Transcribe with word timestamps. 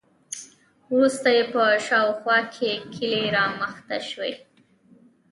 وروسته 0.93 1.27
یې 1.35 1.43
په 1.53 1.63
شاوخوا 1.87 2.37
کې 2.53 2.71
کلي 2.93 3.21
رامنځته 3.37 3.97
شوي. 4.09 4.33